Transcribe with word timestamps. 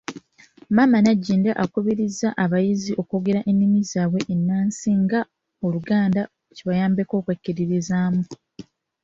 Maama 0.75 0.97
Nagginda 1.01 1.49
yakubiriza 1.59 2.27
abayizi 2.43 2.91
okwogera 3.01 3.39
ennimi 3.49 3.79
zaabwe 3.91 4.19
ennansi 4.33 4.89
nga; 5.01 5.19
Oluganda 5.65 6.21
kibayambe 6.55 7.01
okwekkiririzaamu. 7.17 8.21